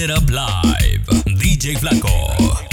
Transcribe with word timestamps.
It 0.00 0.10
Up 0.10 0.30
Live, 0.30 1.06
DJ 1.26 1.76
Flaco. 1.76 2.67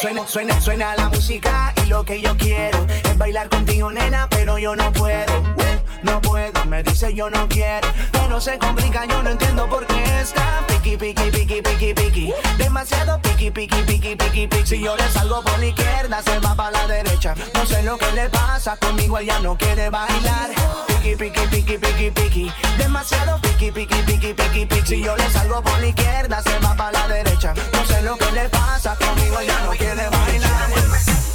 Suena, 0.00 0.60
suena, 0.60 0.96
la 0.96 1.08
música 1.08 1.72
y 1.82 1.86
lo 1.86 2.04
que 2.04 2.20
yo 2.20 2.36
quiero 2.36 2.84
es 3.04 3.16
bailar 3.16 3.48
contigo, 3.48 3.90
nena, 3.90 4.28
pero 4.28 4.58
yo 4.58 4.74
no 4.76 4.92
puedo. 4.92 5.32
No 6.02 6.20
puedo, 6.20 6.64
me 6.66 6.82
dice 6.82 7.14
yo 7.14 7.30
no 7.30 7.48
quiero, 7.48 7.88
pero 8.12 8.38
se 8.40 8.58
complica, 8.58 9.06
yo 9.06 9.22
no 9.22 9.30
entiendo 9.30 9.66
por 9.68 9.86
qué 9.86 10.04
está 10.20 10.62
piqui, 10.68 10.96
piqui, 10.98 11.30
piqui, 11.30 11.62
piqui, 11.62 11.94
piqui. 11.94 12.34
Demasiado 12.58 13.20
piqui, 13.22 13.50
piqui, 13.50 13.82
piqui, 13.82 14.14
piqui, 14.16 14.46
piqui. 14.46 14.66
Si 14.66 14.82
yo 14.82 14.94
le 14.96 15.08
salgo 15.08 15.42
por 15.42 15.58
la 15.58 15.66
izquierda, 15.66 16.22
se 16.22 16.38
va 16.40 16.54
para 16.54 16.70
la 16.72 16.86
derecha. 16.86 17.34
No 17.54 17.64
sé 17.64 17.82
lo 17.82 17.96
que 17.96 18.10
le 18.12 18.28
pasa, 18.28 18.76
conmigo 18.76 19.18
ella 19.18 19.38
no 19.40 19.56
quiere 19.56 19.88
bailar. 19.88 20.50
Piqui, 20.88 21.16
piqui, 21.16 21.46
piqui, 21.50 21.78
piqui, 21.78 22.10
piqui. 22.10 22.52
Demasiado 22.76 23.40
piqui, 23.40 23.53
Si 24.84 25.02
yo 25.02 25.16
le 25.16 25.30
salgo 25.30 25.62
por 25.62 25.80
la 25.80 25.86
izquierda, 25.86 26.42
se 26.42 26.58
va 26.58 26.76
para 26.76 26.92
la 26.92 27.08
derecha. 27.08 27.54
No 27.72 27.86
sé 27.86 28.02
lo 28.02 28.16
que 28.18 28.30
le 28.32 28.48
pasa, 28.50 28.94
conmigo 28.96 29.40
ella 29.40 29.58
no 29.64 29.70
quiere 29.70 30.08
bailar. 30.08 31.33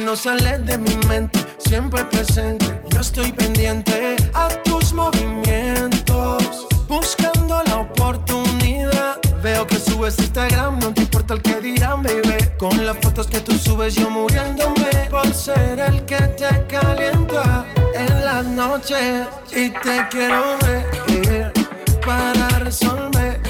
No 0.00 0.16
sales 0.16 0.64
de 0.64 0.78
mi 0.78 0.96
mente, 1.06 1.38
siempre 1.58 2.02
presente. 2.06 2.80
Yo 2.88 3.00
estoy 3.00 3.30
pendiente 3.30 4.16
a 4.32 4.48
tus 4.64 4.94
movimientos, 4.94 6.66
buscando 6.88 7.62
la 7.66 7.80
oportunidad. 7.80 9.20
Veo 9.42 9.66
que 9.66 9.76
subes 9.76 10.18
Instagram, 10.18 10.78
no 10.78 10.94
te 10.94 11.02
importa 11.02 11.34
el 11.34 11.42
que 11.42 11.60
dirán, 11.60 12.02
baby. 12.02 12.38
Con 12.56 12.86
las 12.86 12.96
fotos 13.02 13.26
que 13.26 13.40
tú 13.40 13.52
subes, 13.58 13.94
yo 13.96 14.08
muriéndome 14.08 15.08
por 15.10 15.34
ser 15.34 15.78
el 15.78 16.02
que 16.06 16.16
te 16.16 16.66
calienta 16.66 17.66
en 17.94 18.24
las 18.24 18.46
noches. 18.46 19.26
Y 19.50 19.68
te 19.68 20.08
quiero 20.10 20.56
ver 20.62 21.52
para 22.00 22.48
resolver. 22.60 23.43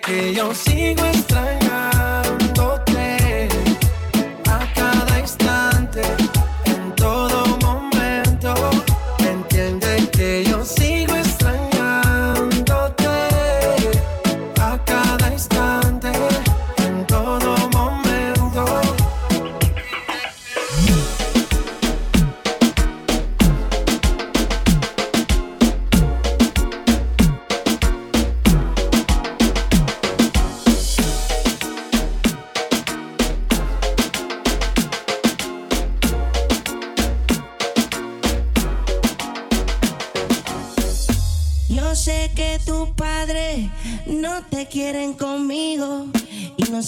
que 0.00 0.34
yo 0.34 0.54
sigo 0.54 1.04
extrañando. 1.06 1.67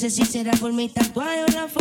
sé 0.00 0.08
si 0.08 0.25
será 0.25 0.52
por 0.52 0.73
mi 0.73 0.88
tatuaje 0.88 1.44
o 1.44 1.47
la 1.52 1.69
foto 1.69 1.80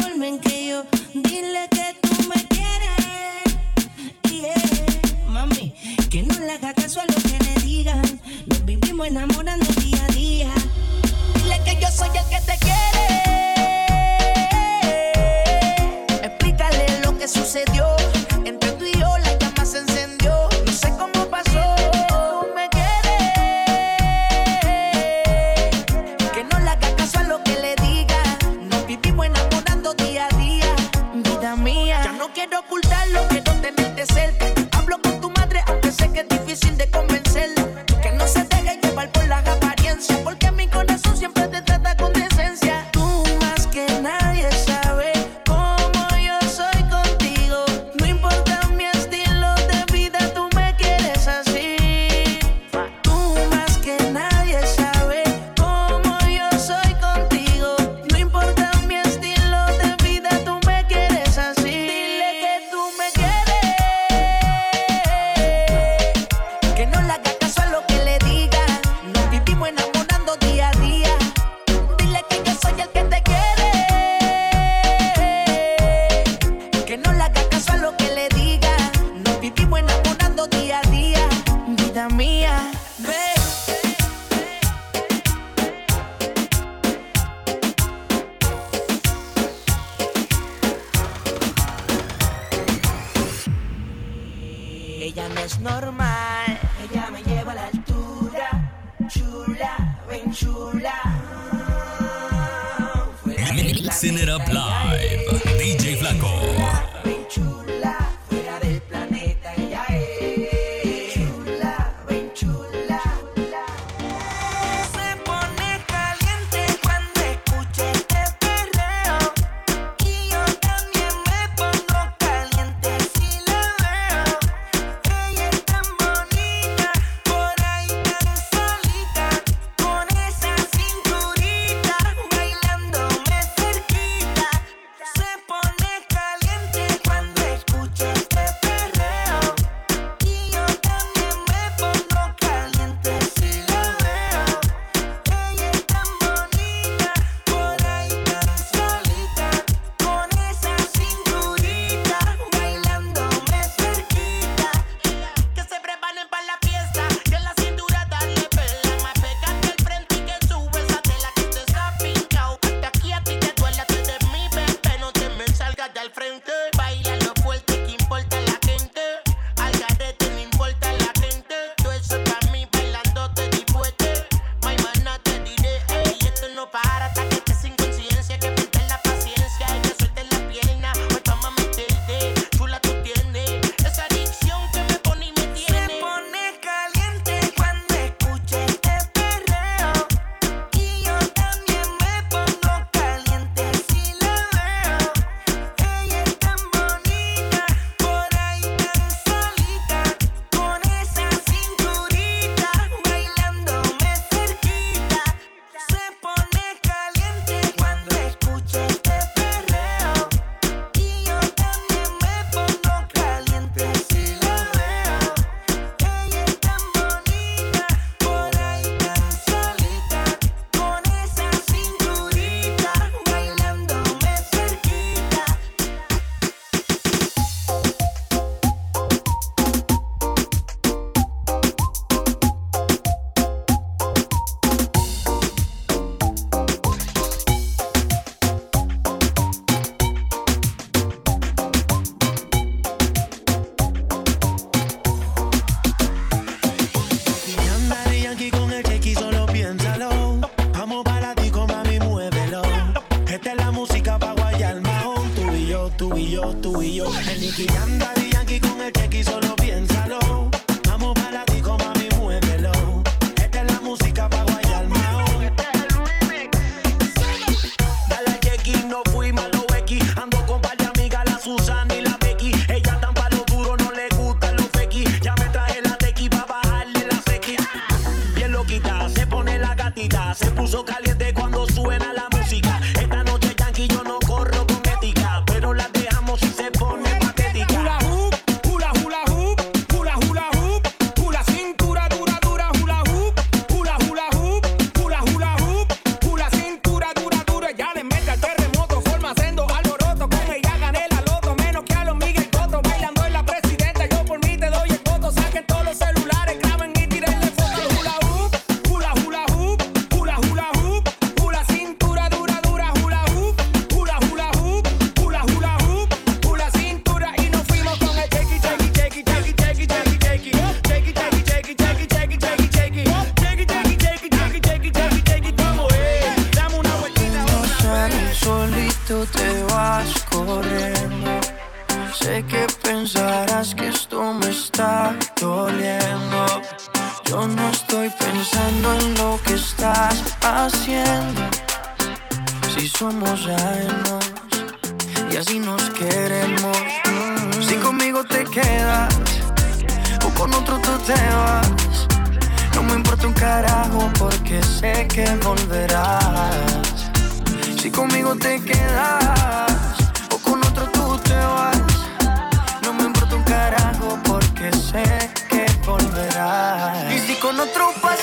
Platinera 104.09 104.39
Live. 104.49 105.39
DJ 105.59 105.95
Flaco. 105.95 106.78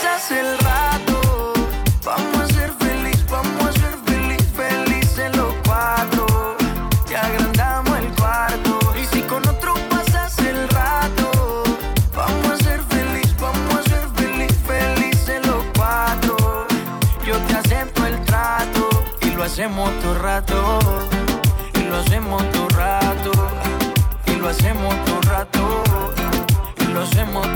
pasas 0.07 0.31
el 0.31 0.59
rato. 0.59 1.53
Vamos 2.05 2.41
a 2.41 2.47
ser 2.47 2.73
feliz, 2.79 3.25
vamos 3.31 3.67
a 3.67 3.73
ser 3.73 3.97
feliz, 4.05 4.45
feliz 4.55 5.19
en 5.19 5.37
los 5.37 5.53
cuatro. 5.65 6.57
Te 7.07 7.17
agrandamos 7.17 7.99
el 7.99 8.13
cuarto. 8.15 8.79
Y 9.01 9.05
si 9.07 9.23
con 9.23 9.47
otro 9.49 9.75
pasas 9.91 10.39
el 10.39 10.69
rato, 10.69 11.65
vamos 12.15 12.51
a 12.53 12.57
ser 12.57 12.81
feliz, 12.95 13.35
vamos 13.41 13.75
a 13.79 13.83
ser 13.83 14.09
feliz, 14.17 14.55
feliz 14.67 15.29
en 15.29 15.43
los 15.51 15.65
cuatro. 15.77 16.67
Yo 17.27 17.37
te 17.47 17.57
acepto 17.57 18.07
el 18.07 18.25
trato 18.25 18.89
y 19.23 19.31
lo 19.31 19.45
hacemos 19.45 19.91
todo 20.01 20.19
rato. 20.19 20.79
Y 21.75 21.81
lo 21.91 21.97
hacemos 21.97 22.43
todo 22.53 22.69
rato. 22.71 23.33
Y 24.27 24.37
lo 24.37 24.49
hacemos 24.49 24.95
todo 25.05 25.21
rato. 25.23 25.83
Y 26.81 26.85
lo 26.93 27.03
hacemos 27.03 27.43
todo 27.43 27.51
rato. 27.51 27.56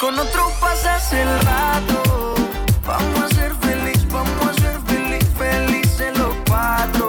con 0.00 0.18
otro 0.18 0.50
pasas 0.60 1.12
el 1.12 1.28
rato. 1.40 2.34
Vamos 2.86 3.22
a 3.22 3.28
ser 3.28 3.54
feliz, 3.56 4.06
vamos 4.10 4.46
a 4.48 4.52
ser 4.54 4.78
feliz, 4.86 5.26
felices 5.36 6.18
los 6.18 6.34
cuatro. 6.48 7.08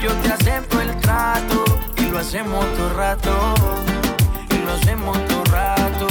Yo 0.00 0.12
te 0.22 0.32
acepto 0.32 0.80
el 0.80 0.96
trato 1.00 1.64
y 1.96 2.02
lo 2.06 2.18
hacemos 2.18 2.64
todo 2.76 2.94
rato. 2.94 3.54
Y 4.50 4.58
lo 4.64 4.72
hacemos 4.72 5.26
todo 5.26 5.44
rato. 5.44 6.06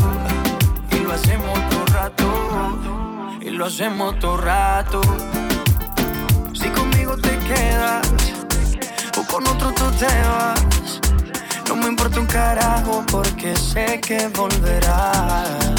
Y 0.91 0.99
lo 0.99 1.13
hacemos 1.13 1.69
todo 1.69 1.85
rato. 1.87 3.37
Y 3.41 3.49
lo 3.49 3.65
hacemos 3.65 4.19
todo 4.19 4.37
rato. 4.37 5.01
Si 6.53 6.69
conmigo 6.69 7.17
te 7.17 7.37
quedas 7.39 8.07
o 9.17 9.23
con 9.23 9.47
otro 9.47 9.71
tú 9.73 9.85
te 9.97 10.05
vas. 10.05 10.99
No 11.67 11.75
me 11.75 11.87
importa 11.87 12.19
un 12.19 12.25
carajo 12.25 13.03
porque 13.11 13.55
sé 13.55 14.01
que 14.01 14.27
volverás 14.29 15.78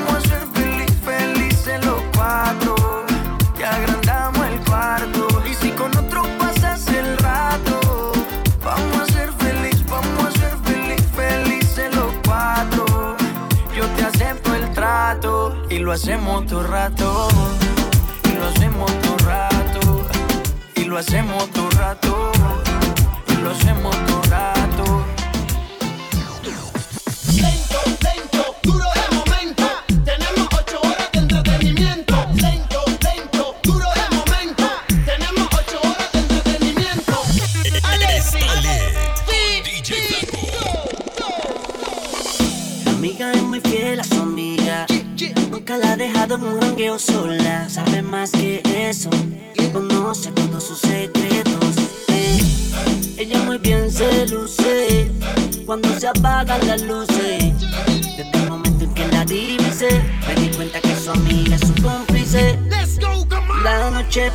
lo 15.81 15.91
hacemos 15.91 16.45
todo 16.45 16.63
rato. 16.63 17.27
Y 18.25 18.37
lo 18.37 18.45
hacemos 18.45 18.91
todo 19.01 19.17
rato. 19.25 20.07
Y 20.75 20.83
lo 20.85 20.97
hacemos 20.97 21.49
todo 21.51 21.69
rato. 21.71 22.31
Y 23.27 23.35
lo 23.41 23.51
hacemos 23.51 24.00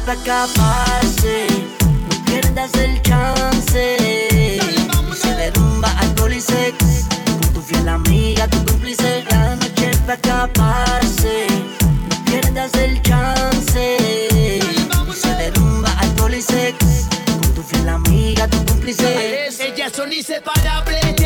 para 0.06 0.18
escaparse. 0.18 1.46
No 2.08 2.24
pierdas 2.26 2.72
el 2.74 3.02
chance. 3.02 3.96
Se 5.20 5.34
derrumba 5.34 5.90
alcohol 5.98 6.32
y 6.32 6.40
sex. 6.40 6.76
Con 7.40 7.52
tu 7.52 7.60
fiel 7.60 7.88
amiga, 7.88 8.46
tu 8.46 8.64
cómplice. 8.64 9.24
La 9.30 9.56
noche 9.56 9.90
para 10.06 10.14
escaparse. 10.14 11.46
No 12.08 12.24
pierdas 12.24 12.72
el 12.74 13.02
chance. 13.02 13.96
Se 15.12 15.28
derrumba 15.34 15.90
alcohol 15.98 16.34
y 16.34 16.42
sex. 16.42 16.76
Con 17.42 17.54
tu 17.54 17.62
fiel 17.62 17.88
amiga, 17.88 18.46
tu 18.46 18.64
cómplice. 18.64 19.48
Ella 19.58 19.90
son 19.90 20.12
inseparables. 20.12 21.25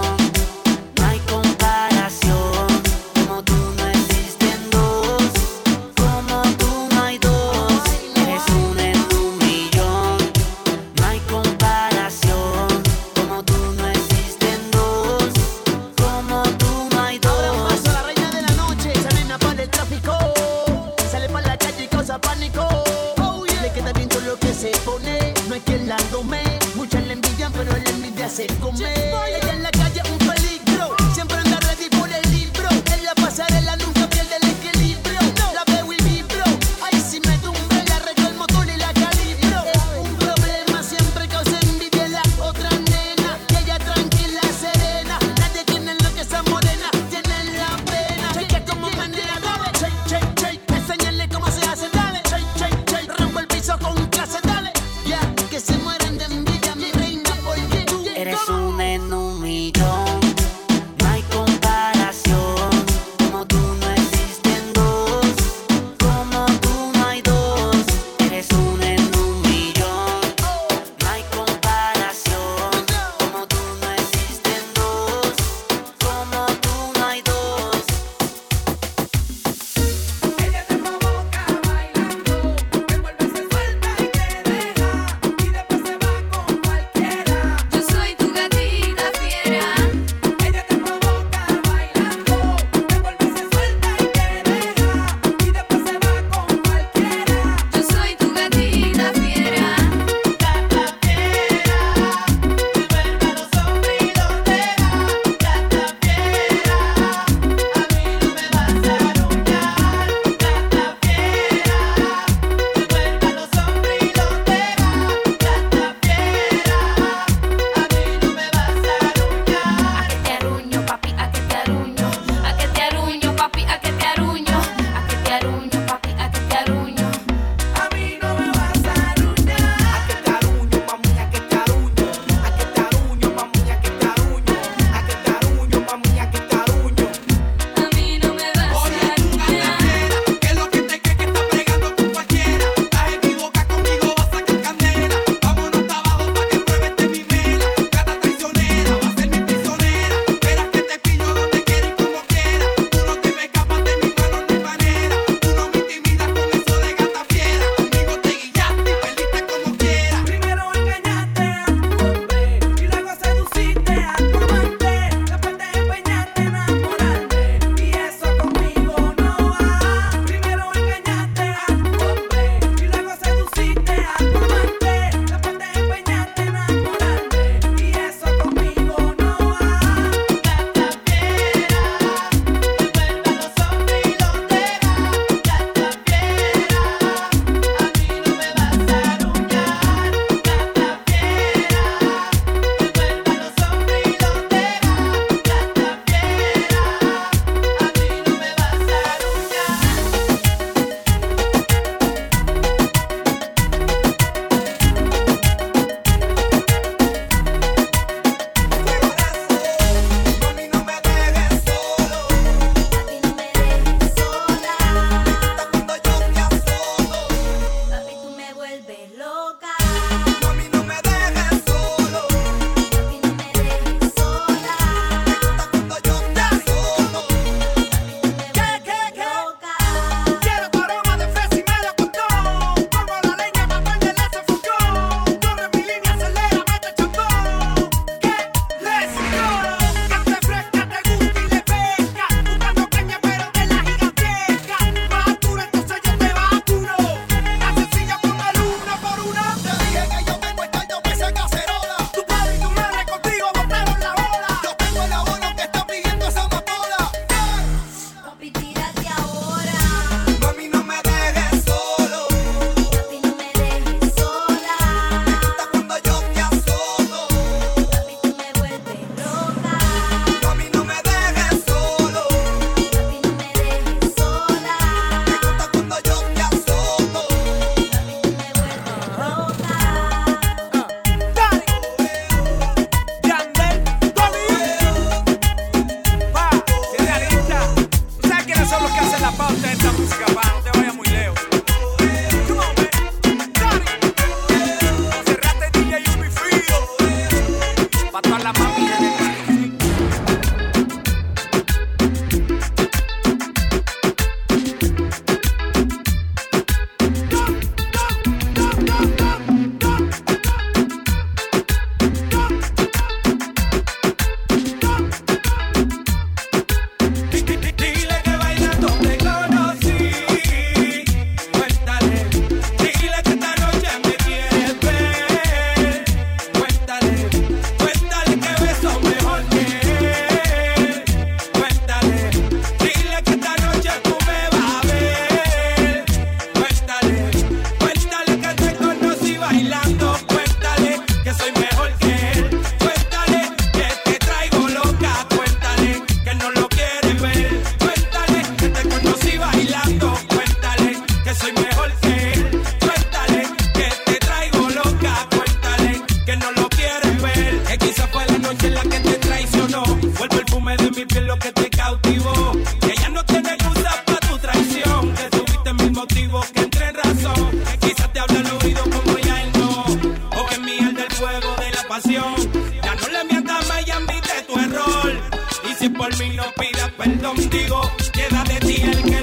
si 375.81 375.89
por 375.89 376.15
mí 376.19 376.29
no 376.35 376.43
pidas 376.59 376.91
perdón, 376.91 377.35
digo, 377.49 377.81
queda 378.13 378.43
de 378.43 378.59
ti 378.59 378.81
el 378.83 379.01
que 379.03 379.20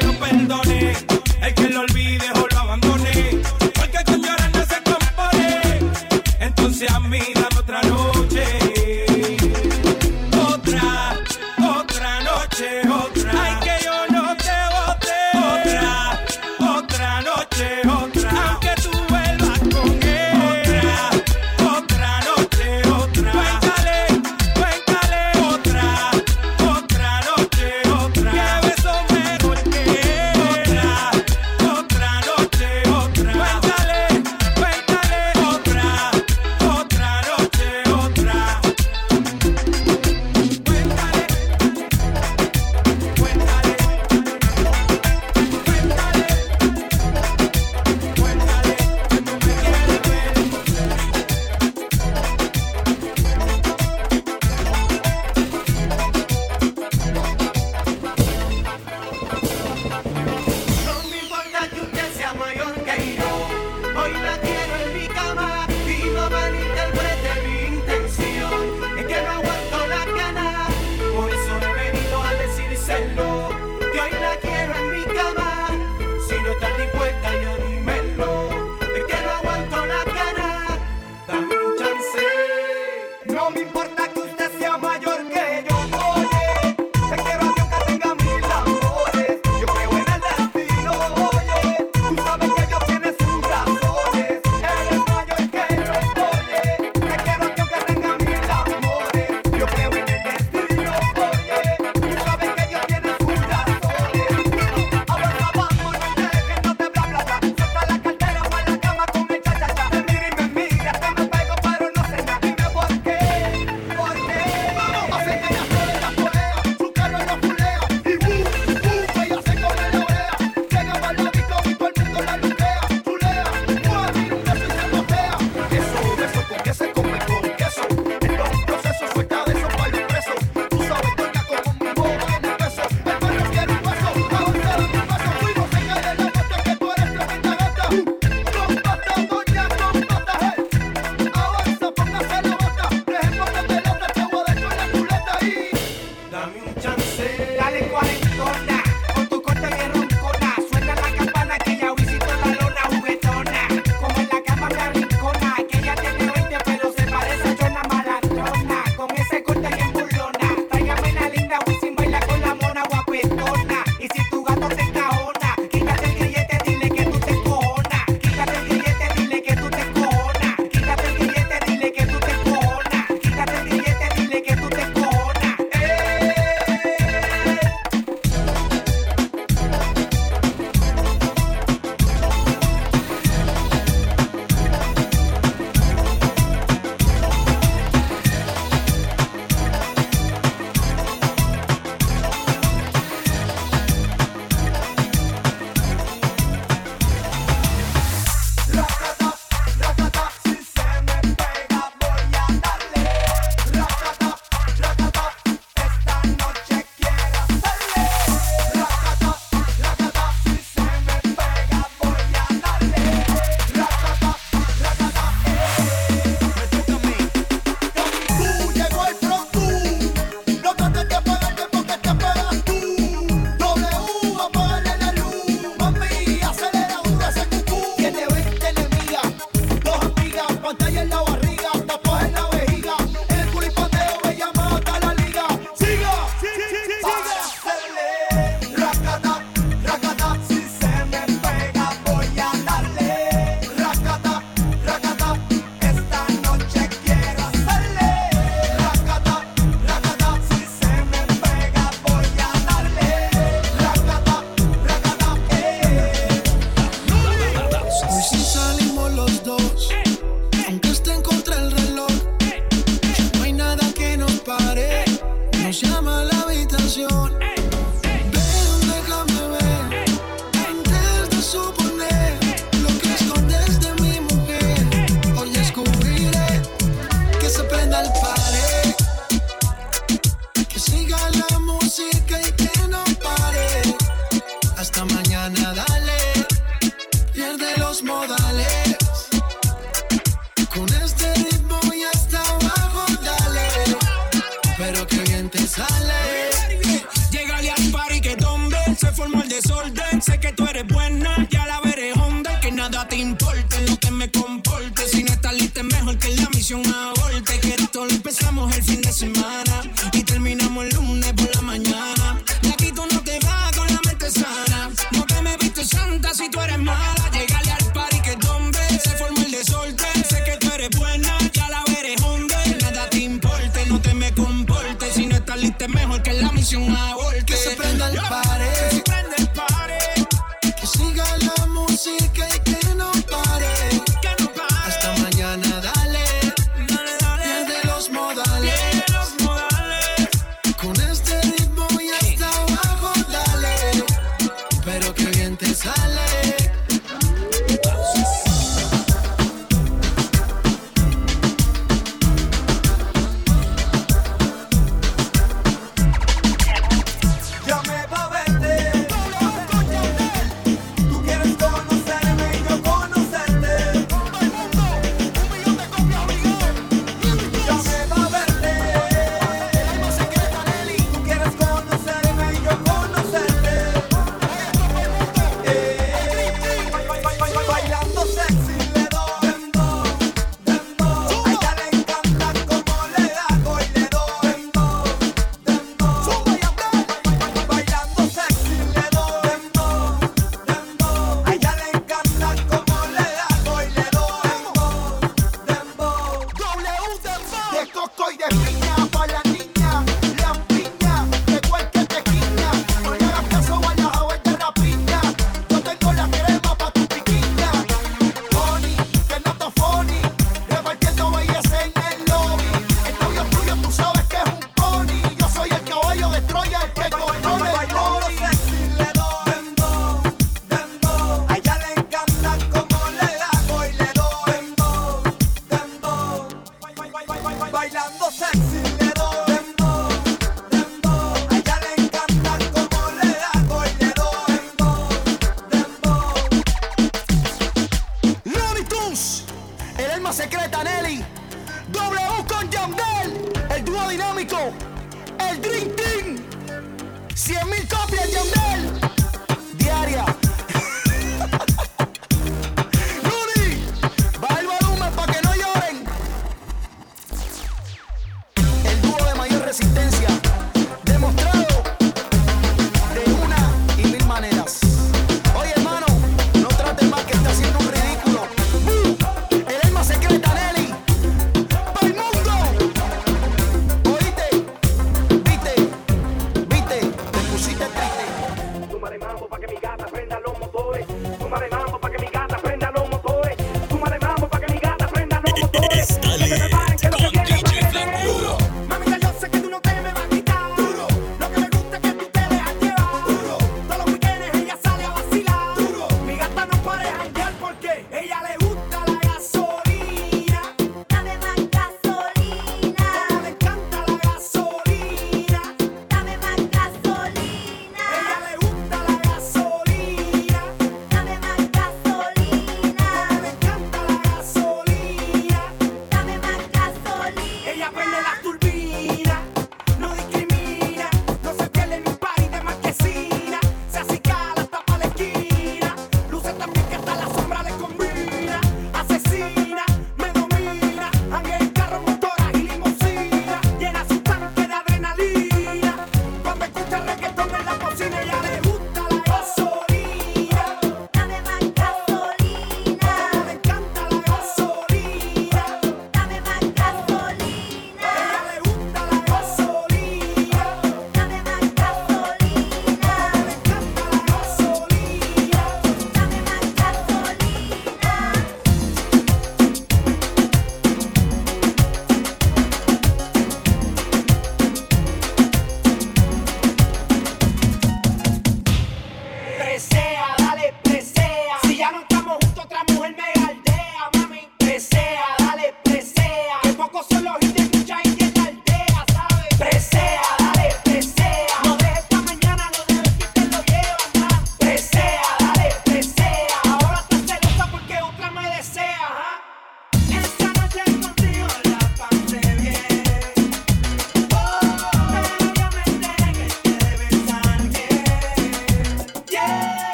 Hiciste 325.69 325.89
mejor 325.89 326.23
que 326.23 326.33
la 326.33 326.51
misión 326.51 326.97
aborte. 326.97 327.45
Que 327.45 327.55
se 327.55 327.77
prenda 327.77 328.09
el 328.09 328.17
pared. 328.17 329.48